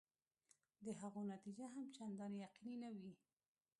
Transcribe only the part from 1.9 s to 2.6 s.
چنداني